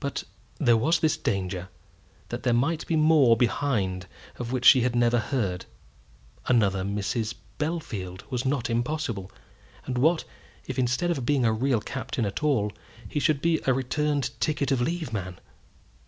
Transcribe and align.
But 0.00 0.24
there 0.58 0.76
was 0.76 0.98
this 0.98 1.16
danger, 1.16 1.68
that 2.30 2.42
there 2.42 2.52
might 2.52 2.84
be 2.88 2.96
more 2.96 3.36
behind 3.36 4.06
of 4.34 4.50
which 4.50 4.64
she 4.64 4.80
had 4.80 4.96
never 4.96 5.20
heard. 5.20 5.66
Another 6.46 6.82
Mrs. 6.82 7.36
Bellfield 7.60 8.28
was 8.32 8.44
not 8.44 8.68
impossible; 8.68 9.30
and 9.86 9.96
what, 9.96 10.24
if 10.66 10.76
instead 10.76 11.12
of 11.12 11.24
being 11.24 11.44
a 11.46 11.52
real 11.52 11.80
captain 11.80 12.26
at 12.26 12.42
all, 12.42 12.72
he 13.08 13.20
should 13.20 13.40
be 13.40 13.60
a 13.64 13.72
returned 13.72 14.30
ticket 14.40 14.72
of 14.72 14.80
leave 14.80 15.12
man! 15.12 15.38